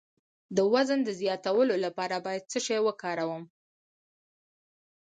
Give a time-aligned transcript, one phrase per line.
[0.55, 3.43] د وزن د زیاتولو لپاره باید څه شی وکاروم؟